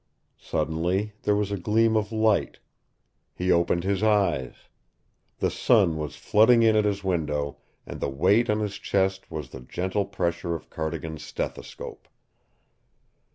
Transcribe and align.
Suddenly 0.39 1.13
there 1.21 1.35
was 1.35 1.51
a 1.51 1.57
gleam 1.59 1.95
of 1.95 2.11
light. 2.11 2.57
He 3.35 3.51
opened 3.51 3.83
his 3.83 4.01
eyes. 4.01 4.55
The 5.37 5.51
sun 5.51 5.95
was 5.95 6.15
flooding 6.15 6.63
in 6.63 6.75
at 6.75 6.85
his 6.85 7.03
window, 7.03 7.57
and 7.85 7.99
the 7.99 8.09
weight 8.09 8.49
on 8.49 8.61
his 8.61 8.79
chest 8.79 9.29
was 9.29 9.51
the 9.51 9.61
gentle 9.61 10.05
pressure 10.07 10.55
of 10.55 10.71
Cardigan's 10.71 11.21
stethoscope. 11.23 12.07